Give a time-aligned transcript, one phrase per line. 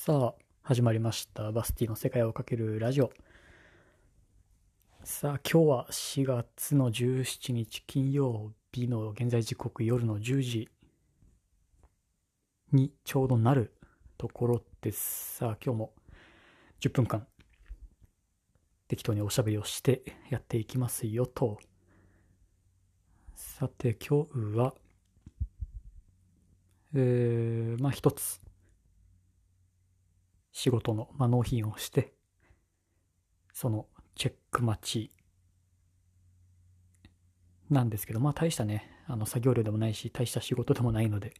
[0.00, 1.50] さあ、始まりました。
[1.50, 3.10] バスティの世界をかけるラジオ。
[5.02, 10.68] さあ、今日は4月の17日金曜日の現在時刻夜の10時
[12.70, 13.74] にちょうどなる
[14.16, 15.38] ところです。
[15.38, 15.92] さあ、今日も
[16.78, 17.26] 10分間
[18.86, 21.58] 適当におしゃべりをしてやっていきますよと。
[23.34, 24.74] さて、今日は、
[26.94, 28.40] えー、まあ一つ。
[30.58, 32.12] 仕事の、まあ、納品をして、
[33.52, 35.12] そのチェック待ち
[37.70, 41.32] なんですけど、まあ大したね、あの作業量でもないし、大した仕事でもないので、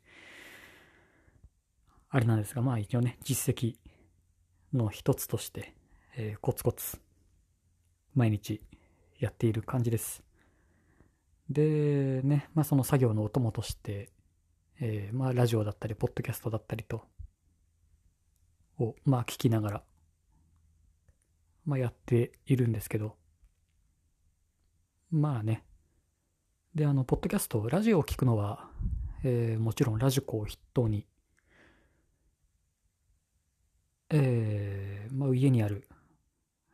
[2.11, 3.75] あれなんですが、まあ一応ね、実績
[4.73, 5.75] の一つとして、
[6.17, 7.01] えーコツコツ
[8.15, 8.63] 毎日
[9.19, 10.23] やっている感じです。
[11.51, 14.13] で、ね、まあその作業のお供として、
[14.79, 17.03] えーまあラジオだったり、ポッドキャストだったりと、
[18.79, 19.83] を、まあ聞きながら、
[21.65, 23.17] まあやっているんですけど、
[25.11, 25.65] まあね。
[26.75, 28.71] で、あの、ポッドキャスト、ラジオを聞くのは、
[29.25, 31.07] えーもちろんラジコを筆頭に、
[34.11, 35.89] えーまあ家にある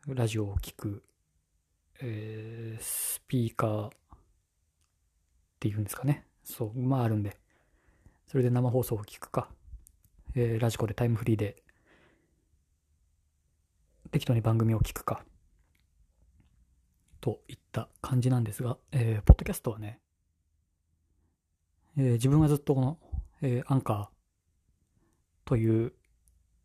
[0.09, 1.05] ラジオを聞く、
[2.01, 3.91] えースピーカーっ
[5.61, 6.25] ていうんですかね。
[6.45, 7.37] そう、まああるんで、
[8.29, 9.49] それで生放送を聞くか、
[10.37, 11.64] えーラジコでタイムフリーで
[14.15, 15.25] 適当に番組を聞くか、
[17.21, 19.99] といった感じなんですが、えーポッドキャストはね、
[21.99, 22.99] えー自分はずっとこの、
[23.43, 24.07] えーアンカー
[25.45, 25.95] という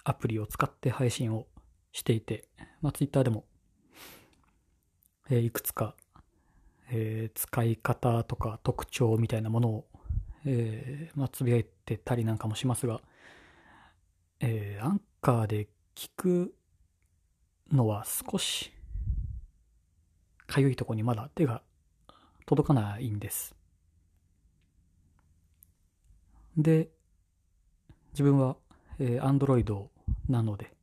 [0.04, 1.48] アプリを使って配信を
[1.92, 2.48] していて、
[2.84, 3.46] まあ、ツイッターでも、
[5.32, 5.96] えーいくつか、
[6.92, 9.88] えー使い方とか特徴みたいなものを、
[10.46, 13.02] えま、つぶやいてたりなんかもしますが、
[14.40, 16.54] えーアンカーで聞く
[17.72, 18.72] のは少し
[20.48, 21.62] かゆいとこにまだ手が
[22.46, 23.56] 届かないんです。
[26.58, 26.90] で、
[28.12, 28.58] 自分は、
[29.00, 29.88] えー Android
[30.28, 30.74] なので、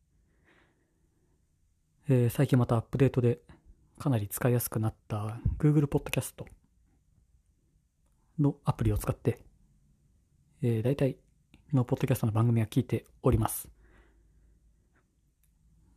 [2.09, 3.41] えー最近またアップデートで
[3.99, 6.45] かなり使いやすくなった Google Podcast
[8.39, 9.41] のアプリを使って、
[10.63, 11.17] えー、大体
[11.73, 13.76] のポッドキャストの番組は聞いております。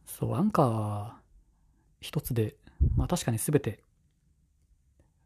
[0.09, 1.11] そう、アンカー
[2.01, 2.55] 一つで、
[2.95, 3.83] まあ確かに全て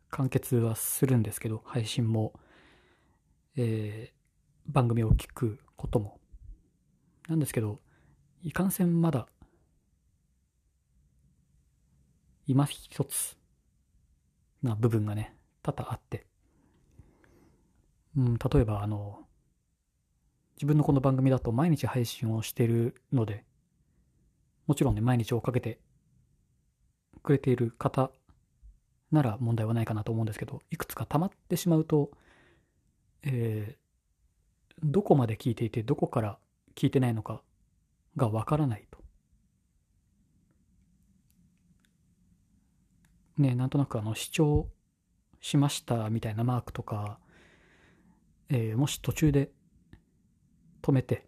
[0.10, 2.34] 完結はするんですけど、配信も、
[3.56, 4.24] えー
[4.66, 6.22] 番組を聞くことも。
[7.28, 7.82] なんですけど、
[8.44, 9.28] いかんせんまだ、
[12.48, 13.38] 今一つ
[14.62, 16.26] な部分がね、多々あって。
[18.16, 19.28] うん、例えばあの、
[20.56, 23.44] 自分のこの番組だと毎日配信をしてるので、
[24.68, 25.80] もちろんね、毎日追っかけて
[27.22, 28.12] くれている方
[29.12, 32.12] なら問題はないかなと思うんですけど、いくつか溜まってしまうと、
[33.24, 33.84] えー
[34.84, 36.38] どこまで聞いていて、どこから
[36.76, 37.42] 聞いてないのか
[38.18, 39.00] がわからないと。
[43.38, 44.68] ね、なんとなくあの、視聴
[45.42, 47.20] しましたみたいなマークとか、
[48.50, 49.52] えーもし途中で
[50.82, 51.28] 止めて、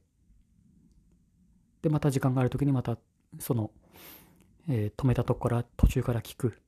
[1.81, 2.97] で、また時間があるときにまた、
[3.39, 3.71] その、
[4.67, 6.59] えー止めたとこから途中から聞く。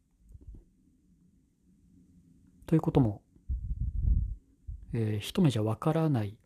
[2.66, 3.22] ということも、
[4.94, 6.38] えー一目じゃわからない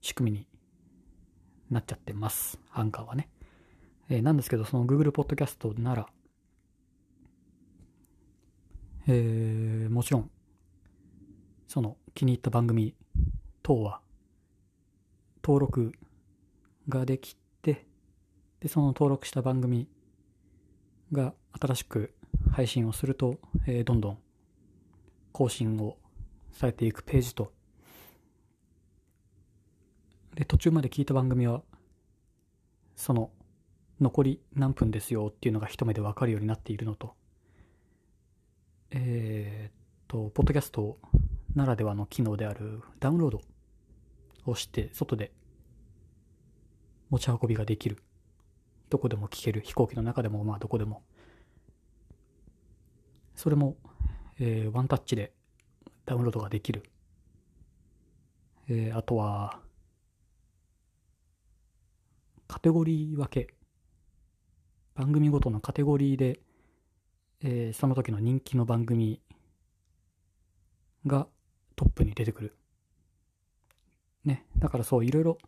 [0.00, 0.46] 仕組みに
[1.70, 2.58] なっちゃってます。
[2.72, 3.28] アンカーはね。
[4.08, 6.08] えーなんですけど、その Google Podcast なら、
[9.08, 10.30] えーもちろん、
[11.66, 12.94] その気に入った番組
[13.62, 14.00] 等は
[15.42, 15.92] 登録
[16.88, 17.45] ができて、
[18.60, 19.88] で、その登録した番組
[21.12, 22.14] が新しく
[22.50, 24.18] 配信をすると、えーどんどん
[25.32, 25.98] 更新を
[26.52, 27.52] されていくページと、
[30.34, 31.62] で、途中まで聞いた番組は、
[32.94, 33.30] その
[34.00, 37.14] 残り何分ですよっていうのが一目でわかるようになっているのと、
[38.90, 39.72] えーっ
[40.08, 40.98] と、ポッドキャスト
[41.54, 43.40] ならではの機能であるダウンロード
[44.46, 45.32] をして、外で
[47.10, 47.98] 持ち運びができる。
[48.90, 49.60] どこでも聞ける。
[49.62, 51.02] 飛行機の中でも、まあどこでも。
[53.34, 53.76] それも、
[54.38, 55.32] えーワンタッチで
[56.04, 56.82] ダウンロードができる。
[58.68, 59.60] えーあとは、
[62.48, 63.54] カテゴリー分け。
[64.94, 66.40] 番組ごとのカテゴリーで、
[67.42, 69.20] えーその時の人気の番組
[71.06, 71.26] が
[71.76, 72.56] トップに出てくる。
[74.24, 74.46] ね。
[74.58, 75.38] だからそう、いろいろ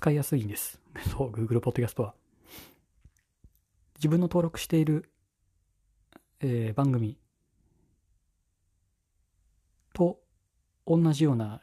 [0.00, 0.80] 使いやすいんです。
[1.12, 2.14] そう、Google Podcast は。
[3.96, 5.12] 自分の登録している、
[6.40, 7.18] えー、番組
[9.92, 10.22] と
[10.86, 11.60] 同じような、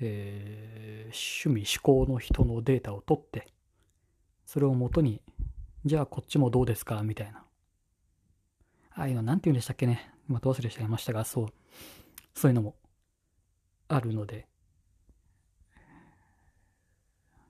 [0.00, 3.48] えー、趣味、思考の人のデータを取って、
[4.44, 5.22] それをもとに、
[5.86, 7.46] じゃあこっちもどうですかみたいな。
[8.90, 10.12] ああいうのなんて言うんでしたっけね。
[10.26, 11.48] また忘れちゃいましたが、そう、
[12.34, 12.76] そういうのも
[13.88, 14.46] あるので、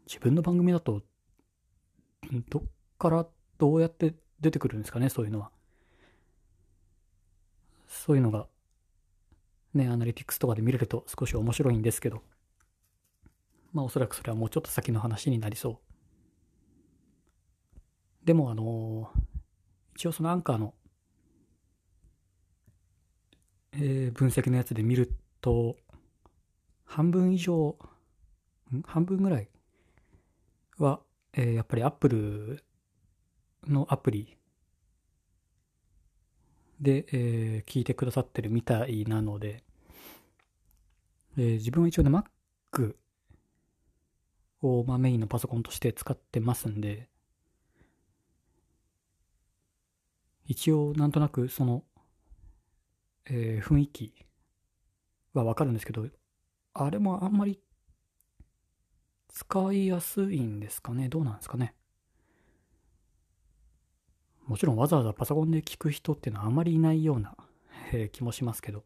[0.09, 1.03] 自分の番組だと、
[2.49, 2.63] どっ
[2.99, 3.27] から
[3.59, 5.51] どうやって出てくるんですかね、そういうのは。
[7.87, 8.47] そういうのが、
[9.75, 12.23] ね、アナリティクスとかで見れると少し面白いんですけど、
[13.75, 15.79] まあおそらくそれはもうちょっと先の話になりそう。
[18.25, 19.21] でもあのー、
[19.95, 20.75] 一応そのアンカーの、
[23.73, 25.77] えー、分析のやつで見ると、
[26.87, 27.77] 半分以上、
[28.73, 28.83] ん？
[28.83, 29.49] 半分ぐらい
[30.79, 31.01] は、
[31.33, 32.63] えー、やっぱり Apple
[33.67, 34.37] のアプリ
[36.81, 39.63] で、えー、聞いてくださってるみたいなので、
[41.37, 42.95] えー、自分は一応ね、Mac
[44.63, 47.09] を、まあ、メインのパソコンとして使ってますんで、
[50.47, 51.85] 一応なんとなくその、
[53.27, 54.15] えー、雰囲気
[55.35, 56.07] はわかるんですけど、
[56.75, 57.61] あれもあんまり
[59.29, 61.09] 使いやすいんですかね？
[61.09, 61.75] どうなんですかね？
[64.47, 67.37] もちろんわざわざパソコンで聞く人っていうのはあまりいないような、
[67.93, 68.85] えー、気もしますけど。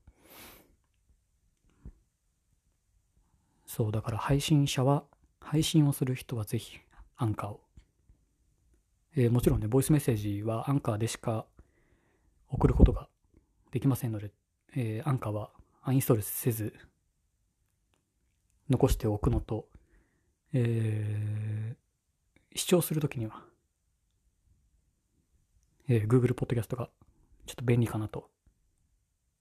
[3.65, 5.05] そう、だから配信者は、
[5.41, 6.79] 配信をする人はぜひ
[7.17, 7.61] アンカーを。
[9.15, 11.47] えー、もちろんね、ボイスメッセージはアンカーでしか
[12.49, 13.09] 送ることが
[13.71, 14.33] できませんので、
[14.75, 15.50] えー、アンカーは
[15.83, 16.75] アンインストールせず、
[18.69, 19.69] 残しておくのと、
[20.55, 23.43] えー、視聴するときには、
[25.89, 26.91] えー、Google Podcast が
[27.47, 28.31] ちょっと便利かなと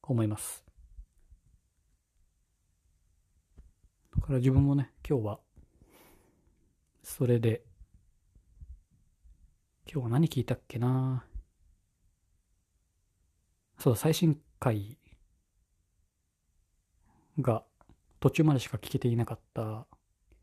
[0.04, 0.63] 思います。
[4.16, 5.40] だから自分もね、今日は、
[7.04, 7.63] それで、
[9.92, 11.25] 今日は何聞いたっけな
[13.78, 14.98] そうだ、最新回
[17.40, 17.63] が
[18.19, 19.88] 途中までしか聞けていなかった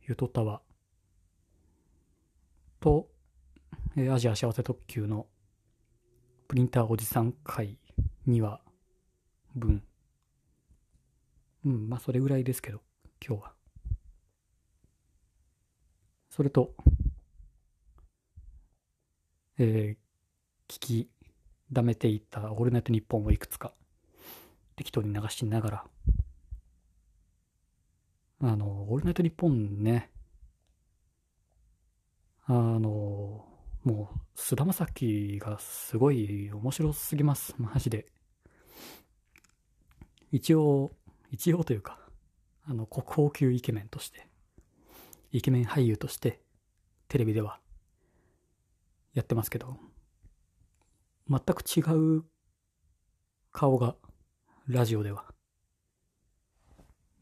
[0.08, 0.62] ゆとたわ
[2.81, 3.10] と、
[3.94, 5.26] えアジア幸せ特急の
[6.46, 7.76] プリンターおじさん会
[8.26, 8.62] 2話
[9.55, 9.82] 分。
[11.66, 12.81] うん、まあそれぐらいですけど、
[13.22, 13.52] 今日は。
[16.31, 16.75] それと、
[19.58, 21.10] えー、聞き
[21.70, 23.75] だめていたオールナイトニッポンをいくつか
[24.75, 25.84] 適当に流しながら、
[28.40, 30.12] あの、オールナイトニッポンね、
[32.44, 33.44] あの、
[33.82, 37.55] もう、菅田将暉がすごい面白すぎます。
[37.58, 38.06] マジで。
[40.31, 40.93] 一応、
[41.31, 41.99] 一応というか、
[42.64, 44.29] あの、国宝級イケメンとして、
[45.32, 46.41] イケメン俳優として、
[47.08, 47.61] テレビでは、
[49.14, 49.76] やってますけど、
[51.29, 51.81] 全く違
[52.19, 52.25] う
[53.50, 53.96] 顔が、
[54.69, 55.34] ラジオでは、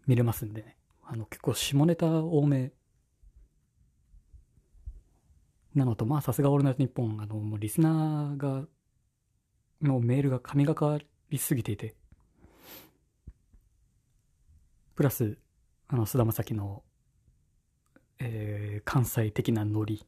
[0.06, 0.75] 見れますんでね。
[1.08, 2.72] あの、結構下ネタ多め
[5.74, 8.66] なのと、まあさすがオールナイトニッポン、あの、もうリスナーが、
[9.82, 10.98] のメールが神がか
[11.30, 11.94] りすぎていて、
[14.96, 15.38] プラス、
[15.86, 16.82] あの、菅田将暉の、
[18.18, 19.94] えー、関西的なノリ。
[19.94, 20.00] い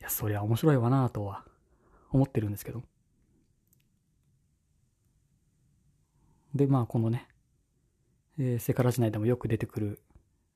[0.00, 1.44] や、そりゃ面白いわなとは
[2.10, 2.82] 思ってるんですけど。
[6.54, 7.28] で、まあ、このね、
[8.38, 10.00] えー、セカラジ内でもよく出てくる、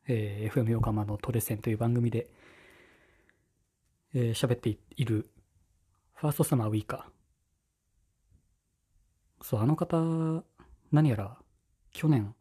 [0.06, 2.28] えー、FM 横浜のトレセンという番組で、
[4.14, 5.28] えー、喋っている、
[6.14, 7.02] ファーストサマーウィーカー。
[9.42, 10.42] そう、あの方、
[10.90, 11.36] 何やら、
[11.92, 12.34] 去年、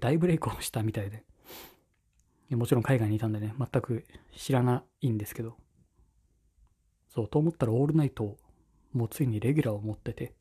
[0.00, 1.22] 大ブレイクをしたみたいで、
[2.50, 4.04] もちろん海外にいたんでね、全く
[4.36, 5.56] 知らないんですけど、
[7.08, 8.36] そう、と思ったらオールナイト、
[8.92, 10.34] もうついにレギュラーを持ってて、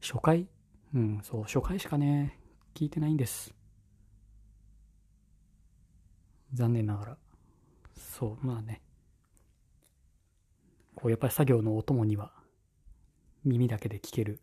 [0.00, 0.48] 初回？
[0.94, 2.38] うん、そう、初回しかね、
[2.74, 3.54] 聞いてないんです。
[6.52, 7.16] 残念ながら。
[7.96, 8.82] そう、まあね。
[10.94, 12.32] こう、やっぱり作業のお供には、
[13.44, 14.40] 耳だけで聴ける。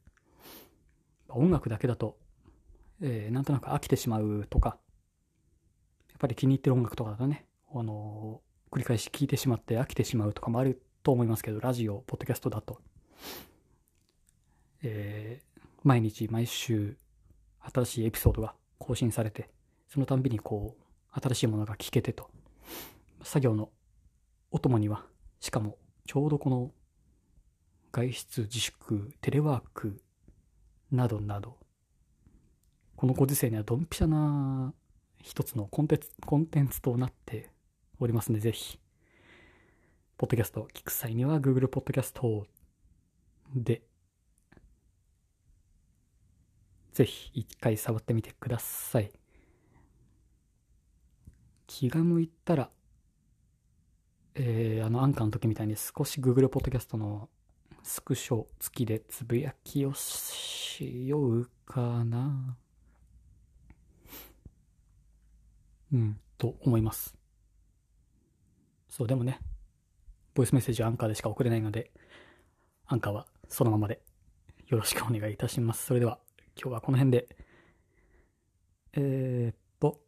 [1.29, 2.19] 音楽だけだと、
[3.01, 4.77] えー、なんとなく飽きてしまうとか、
[6.09, 12.81] やっぱり気に入ってる音楽とかだとね、あのー、繰り返し聴いてしまって飽きてしまうとかもあると思いますけど、ラジオ、ポッドキャストだと、
[14.83, 16.97] えー、毎日、毎週、
[17.73, 19.49] 新しいエピソードが更新されて、
[19.87, 22.29] そのたんびにこう、新しいものが聞けてと、
[23.23, 23.69] 作業の
[24.51, 25.05] お供には、
[25.39, 26.71] しかもちょうどこの
[27.93, 30.01] 外出自粛、テレワーク
[30.91, 31.57] などなど、
[32.97, 34.73] このご時世にはドンピシャな
[35.21, 37.49] 一つのコンテンツコンテンツとなって
[37.99, 38.79] おりますので、ぜひ、
[40.17, 42.45] ポッドキャストを聞く際には Google ポッドキャスト
[43.55, 43.81] で
[46.93, 49.11] ぜひ一回触ってみてください。
[51.65, 52.69] 気が向いたら、
[54.35, 57.29] えー、あのアンカーの時みたいに少し Google Podcast の
[57.81, 62.57] スクショ付きでつぶやきをしようかな。
[65.91, 67.15] うん、と思います。
[68.89, 69.39] そう、でもね、
[70.35, 71.91] ボイスメッセージはアンカーでしか送れないので、
[72.85, 74.01] アンカーはそのままで
[74.67, 75.85] よろしくお願いいたします。
[75.85, 76.19] それでは。
[76.59, 77.27] 今日はこの辺で、
[78.93, 79.99] えー、っと、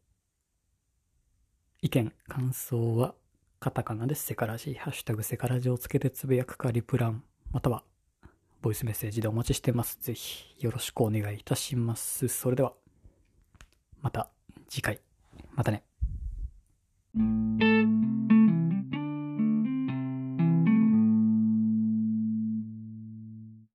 [1.81, 3.15] 意見、感想は、
[3.59, 7.83] カタカナですセカラジ、ハッシュタグセカラジをつけてつぶやくかリプラン、または、
[8.61, 9.97] ボイスメッセージでお待ちしてます。
[10.01, 12.27] ぜひ、よろしくお願いいたします。
[12.27, 12.73] それでは、
[14.01, 14.29] また
[14.69, 14.99] 次回。
[15.55, 15.83] またね。